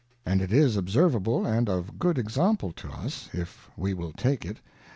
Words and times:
And 0.25 0.41
it 0.41 0.51
is 0.51 0.77
observable 0.77 1.45
and 1.45 1.69
of 1.69 1.99
good 1.99 2.17
example 2.17 2.71
to 2.71 2.89
us, 2.89 3.29
if 3.33 3.69
we 3.77 3.93
will 3.93 4.13
take 4.13 4.45
it. 4.45 4.59